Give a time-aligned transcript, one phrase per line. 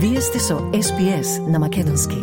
[0.00, 2.16] Вие сте со СПС на Македонски.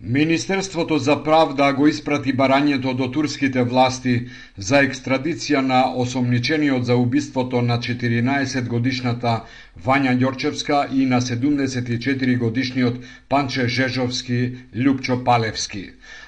[0.00, 4.14] Министерството за правда го испрати барањето до турските власти
[4.56, 9.44] за екстрадиција на осомничениот за убиството на 14 годишната
[9.86, 12.98] Вања Ѓорчевска и на 74 годишниот
[13.28, 15.84] Панче Жежовски Лјупчо Палевски.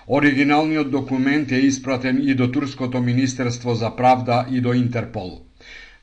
[0.07, 5.41] Оригиналниот документ е испратен и до Турското Министерство за правда и до Интерпол.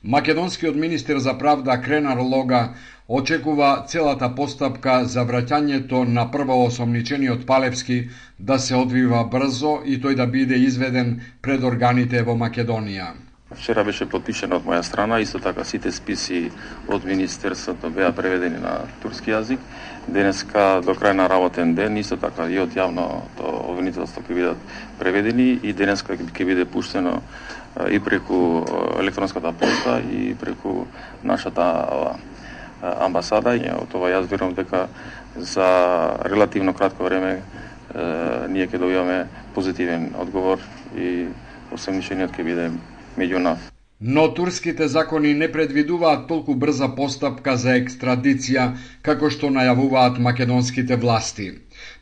[0.04, 2.74] Македонскиот министер за правда Кренар Лога
[3.10, 8.04] очекува целата постапка за враќањето на прво осомничениот Палевски
[8.38, 13.10] да се одвива брзо и тој да биде изведен пред органите во Македонија.
[13.50, 16.52] Вчера беше подпишено од моја страна, исто така сите списи
[16.86, 19.58] од Министерството беа преведени на турски јазик.
[20.06, 24.70] Денеска до крај на работен ден, исто така и од јавното обвинителство ќе бидат
[25.02, 27.18] преведени и денеска ќе биде пуштено
[27.90, 28.62] и преку
[29.02, 30.86] електронската поста и преку
[31.24, 31.66] нашата
[32.82, 33.56] амбасада.
[33.56, 34.86] И од ова јас верувам дека
[35.36, 35.68] за
[36.24, 37.42] релативно кратко време
[38.48, 40.62] ние ќе добиваме позитивен одговор
[40.96, 41.26] и
[41.72, 42.70] осемничениот ќе биде
[43.18, 43.70] меѓу нас.
[44.00, 48.64] Но турските закони не предвидуваат толку брза постапка за екстрадиција
[49.02, 51.50] како што најавуваат македонските власти.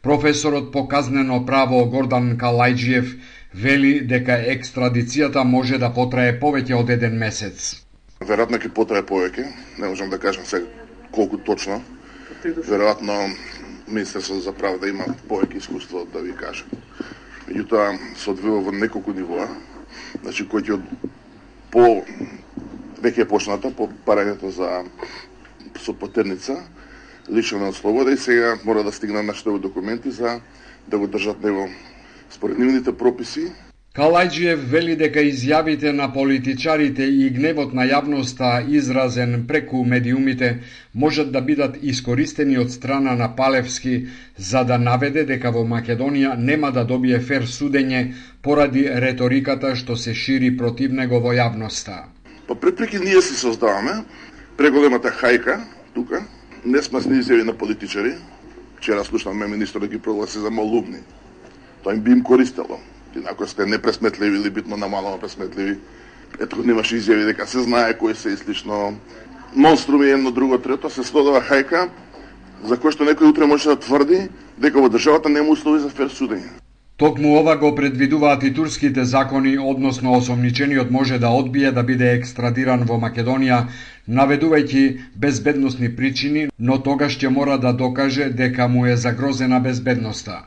[0.03, 3.17] Професорот по казнено право Гордан Калајджиев
[3.55, 7.88] вели дека екстрадицијата може да потрае повеќе од еден месец.
[8.19, 9.45] Веројатно ќе потрае повеќе,
[9.79, 10.65] не можам да кажам се
[11.15, 11.79] колку точно.
[12.45, 13.15] Веројатно
[13.87, 16.67] Министерството за правда има повеќе искуство да ви каже.
[17.47, 19.47] Меѓутоа се одвива во неколку нивоа,
[20.23, 20.81] значи кој ќе
[21.71, 21.85] по
[23.01, 24.83] веќе е почната по парањето за
[25.79, 26.59] со потерница,
[27.31, 30.41] лишена од слобода и сега мора да стигнат нашите документи за
[30.89, 31.69] да го држат него
[32.31, 33.53] според нивните прописи.
[33.99, 40.51] Калајджиев вели дека изјавите на политичарите и гневот на јавноста изразен преку медиумите
[40.95, 43.95] можат да бидат искористени од страна на Палевски
[44.51, 48.03] за да наведе дека во Македонија нема да добие фер судење
[48.43, 52.05] поради реториката што се шири против него во јавноста.
[52.47, 54.05] По препреки ние си создаваме
[54.57, 55.59] преголемата хајка
[55.95, 56.23] тука,
[56.65, 58.15] не сме изјави на политичари.
[58.77, 61.03] Вчера слушнавме министр да ги прогласи за малумни
[61.83, 62.79] тоа им би им користело.
[63.31, 65.79] Ако сте непресметливи или битно намалено пресметливи,
[66.41, 68.99] ето немаше изјави дека се знае кој се и слично
[69.55, 71.89] монструми едно друго трето, се слодава хајка
[72.65, 76.11] за кој што некој утре може да тврди дека во државата нема услови за фер
[76.13, 76.59] судење.
[76.99, 82.83] Токму ова го предвидуваат и турските закони, односно осомничениот може да одбие да биде екстрадиран
[82.89, 83.59] во Македонија,
[84.09, 84.83] наведувајќи
[85.15, 90.43] безбедносни причини, но тогаш ќе мора да докаже дека му е загрозена безбедноста.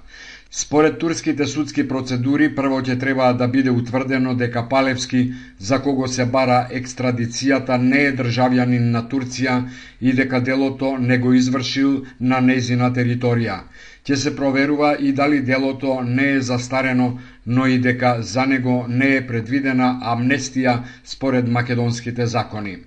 [0.53, 5.21] Според турските судски процедури, прво ќе треба да биде утврдено дека Палевски,
[5.59, 9.55] за кого се бара екстрадицијата, не е државјанин на Турција
[10.01, 13.57] и дека делото не го извршил на незина територија.
[14.03, 17.09] Ќе се проверува и дали делото не е застарено,
[17.47, 20.75] но и дека за него не е предвидена амнестија
[21.05, 22.77] според македонските закони.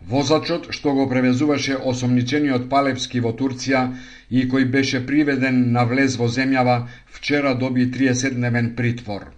[0.00, 3.84] Возачот што го превезуваше осомничениот Палевски во Турција
[4.30, 9.30] и кој беше приведен на влез во земјава, вчера доби 30-дневен притвор.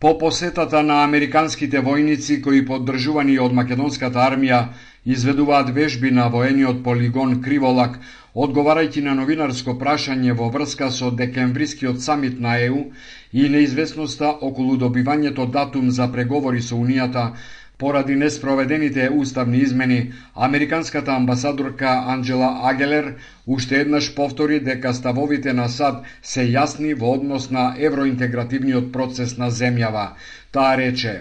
[0.00, 4.60] По посетата на американските војници кои поддржувани од македонската армија
[5.04, 7.98] изведуваат вежби на воениот полигон Криволак,
[8.34, 12.84] одговарајќи на новинарско прашање во врска со декемврискиот самит на ЕУ
[13.32, 17.32] и неизвестноста околу добивањето датум за преговори со Унијата,
[17.78, 23.14] Поради неспроведените уставни измени, американската амбасадорка Анджела Агелер
[23.46, 29.50] уште еднаш повтори дека ставовите на САД се јасни во однос на евроинтегративниот процес на
[29.60, 30.08] земјава.
[30.50, 31.14] Таа рече,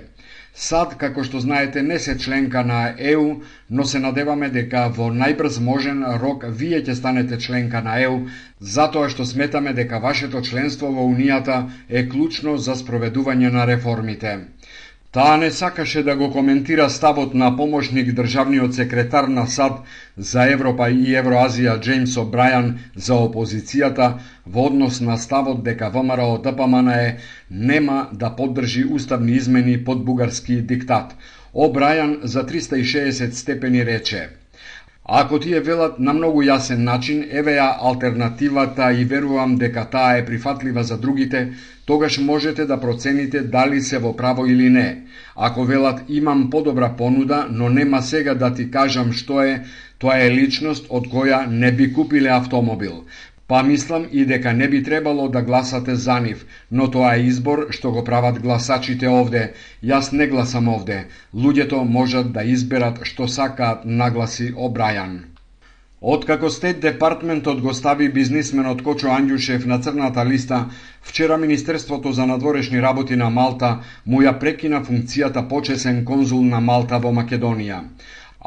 [0.57, 3.27] САД, како што знаете, не се членка на ЕУ,
[3.69, 8.17] но се надеваме дека во најбрз можен рок вие ќе станете членка на ЕУ,
[8.59, 14.33] затоа што сметаме дека вашето членство во Унијата е клучно за спроведување на реформите.
[15.11, 19.77] Таа не сакаше да го коментира ставот на помошник државниот секретар на САД
[20.17, 24.09] за Европа и Евроазија Джеймс О'Брајан за опозицијата
[24.45, 26.91] во однос на ставот дека ВМРО ДПМН
[27.51, 31.15] нема да поддржи уставни измени под бугарски диктат.
[31.55, 34.29] О'Брајан за 360 степени рече
[35.09, 40.25] Ако тие велат на многу јасен начин, еве ја алтернативата и верувам дека таа е
[40.25, 41.53] прифатлива за другите,
[41.85, 45.07] тогаш можете да процените дали се во право или не.
[45.35, 49.63] Ако велат имам подобра понуда, но нема сега да ти кажам што е,
[49.97, 53.05] тоа е личност од која не би купиле автомобил.
[53.47, 57.67] Па мислам и дека не би требало да гласате за нив, но тоа е избор
[57.71, 59.43] што го прават гласачите овде.
[59.83, 60.97] Јас не гласам овде.
[61.33, 65.15] Луѓето можат да изберат што сакаат, нагласи Обрајан.
[66.01, 70.65] Откако Стет Департментот го стави бизнисменот Кочо Анѓушев на црната листа,
[71.01, 76.99] вчера Министерството за надворешни работи на Малта му ја прекина функцијата почесен конзул на Малта
[76.99, 77.81] во Македонија.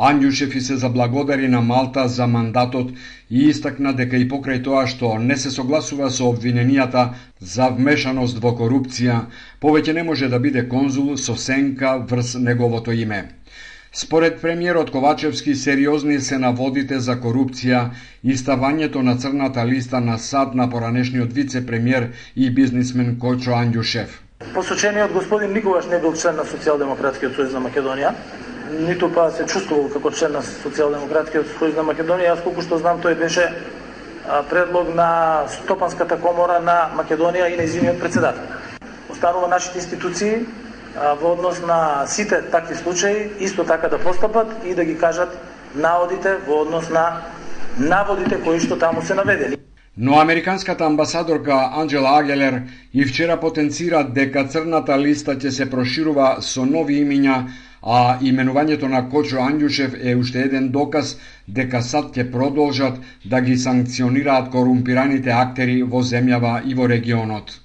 [0.00, 2.92] Андјушев и се заблагодари на Малта за мандатот
[3.30, 7.02] и истакна дека и покрај тоа што не се согласува со обвиненијата
[7.40, 9.18] за вмешаност во корупција,
[9.60, 13.20] повеќе не може да биде конзул со сенка врз неговото име.
[13.92, 17.90] Според премиерот Ковачевски, сериозни се наводите за корупција
[18.24, 24.06] и ставањето на црната листа на сад на поранешниот вице-премиер и бизнисмен Кочо Андјушев.
[24.54, 28.14] Посочениот господин никогаш не бил член на Социјалдемократскиот сојуз на Македонија,
[28.78, 32.34] ниту па се чувствувал како член на Социјалдемократскиот сојуз на Македонија.
[32.34, 33.48] Јас колку што знам тој беше
[34.50, 38.42] предлог на Стопанската комора на Македонија и нејзиниот председател.
[39.10, 40.46] Останува нашите институции
[40.94, 45.38] во однос на сите такви случаи исто така да постапат и да ги кажат
[45.74, 47.22] наводите во однос на
[47.78, 49.56] наводите кои што таму се наведени.
[49.96, 52.62] Но американската амбасадорка Анджела Агелер
[52.94, 57.50] и вчера потенцира дека црната листа ќе се проширува со нови имиња,
[57.82, 61.16] а именувањето на Кочо Андјушев е уште еден доказ
[61.46, 67.60] дека сад ќе продолжат да ги санкционираат корумпираните актери во земјава и во регионот.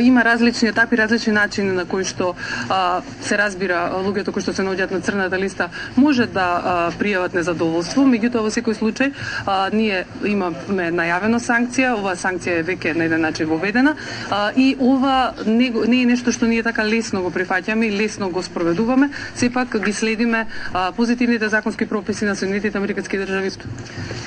[0.00, 2.34] Има различни етапи, различни начини на кои што
[2.68, 7.32] а, се разбира луѓето кои што се наоѓаат на црната листа може да а, пријават
[7.32, 9.12] незадоволство, меѓутоа во секој случај
[9.46, 13.94] а, ние имаме најавено санкција, оваа санкција е веќе на еден начин воведена.
[14.30, 18.28] А, и ова не, не е нешто што ние така лесно го прифаќаме и лесно
[18.28, 23.50] го спроведуваме, сепак ги следиме а, позитивните законски прописи на Соединетите Американски држави.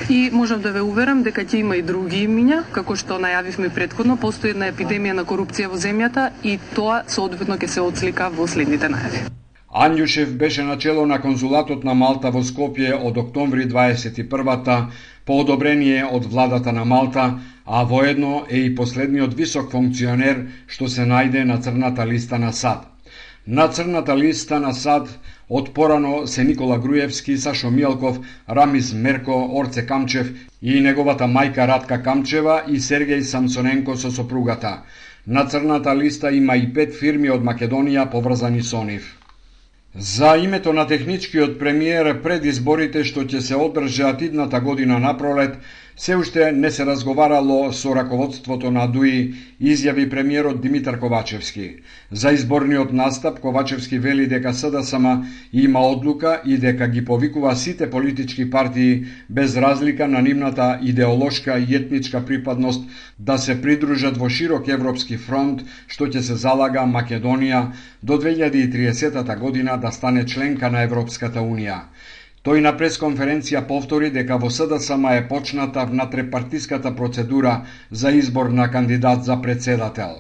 [0.10, 4.18] И можам да ве уверам дека ќе има и други имиња, како што најавивме предходно,
[4.18, 8.88] постои една епидемија на корупција во земјата и тоа соодветно ќе се отслика во следните
[8.88, 9.28] најави.
[9.72, 14.78] Анјушев беше начело на конзулатот на Малта во Скопје од октомври 21-та
[15.26, 21.08] по одобрение од владата на Малта, а воедно е и последниот висок функционер што се
[21.12, 22.88] најде на црната листа на САД.
[23.48, 25.08] На црната листа на САД
[25.50, 28.20] од порано се Никола Груевски, Сашо Милков,
[28.50, 30.32] Рамис Мерко, Орце Камчев
[30.62, 34.84] и неговата мајка Радка Камчева и Сергеј Самсоненко со сопругата.
[35.28, 39.04] На црната листа има и пет фирми од Македонија поврзани со нив.
[39.96, 45.60] За името на техничкиот премиер пред изборите што ќе се одржат идната година на пролет,
[45.98, 51.84] Се уште не се разговарало со раководството на ДУИ, изјави премиерот Димитар Ковачевски.
[52.12, 55.06] За изборниот настап Ковачевски вели дека СДСМ
[55.54, 61.76] има одлука и дека ги повикува сите политички партии без разлика на нивната идеолошка и
[61.76, 62.90] етничка припадност
[63.20, 67.68] да се придружат во широк европски фронт што ќе се залага Македонија
[68.04, 71.82] до 2030 година да стане членка на Европската Унија.
[72.42, 77.52] Тој на пресконференција повтори дека во СДСМ е почната внатрепартиската процедура
[77.92, 80.16] за избор на кандидат за председател.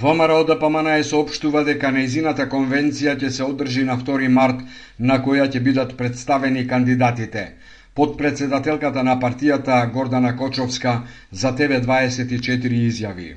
[0.00, 4.66] ВМРО ДПМН е соопштува дека неизината конвенција ќе се одржи на 2 март,
[4.98, 7.54] на која ќе бидат представени кандидатите.
[7.94, 11.00] Подпредседателката на партијата Гордана Кочовска
[11.30, 13.34] за ТВ24 изјави.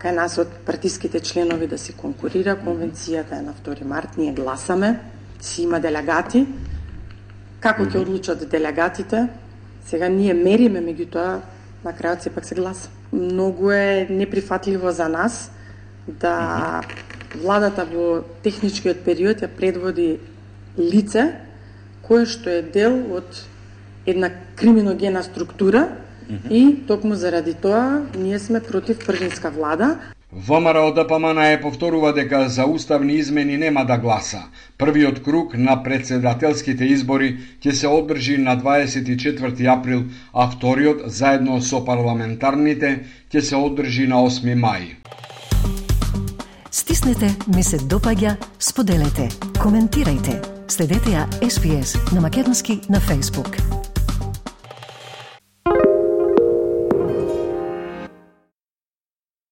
[0.00, 5.00] Кај нас од партиските членови да се конкурира, конвенцијата е на 2 март, ние гласаме,
[5.40, 6.46] си има делегати,
[7.64, 9.22] Како ќе одлучат делегатите?
[9.88, 11.38] Сега ние мериме, меѓутоа
[11.84, 12.90] на крајот сепак се гласа.
[13.12, 15.50] Многу е неприфатливо за нас
[16.06, 16.82] да
[17.40, 20.18] владата во техничкиот период ја предводи
[20.76, 21.30] лице
[22.04, 23.40] кое што е дел од
[24.04, 24.28] една
[24.60, 25.88] криминогена структура
[26.50, 29.98] и токму заради тоа ние сме против првинска влада,
[30.36, 34.42] ВМРО ДПМН е повторува дека за уставни измени нема да гласа.
[34.78, 40.02] Првиот круг на председателските избори ќе се одржи на 24 април,
[40.34, 44.98] а вториот заедно со парламентарните ќе се одржи на 8 мај.
[46.70, 49.30] Стиснете, ми се допаѓа, споделете,
[49.62, 50.42] коментирајте.
[50.68, 53.83] Следете ја SPS на Македонски на Facebook.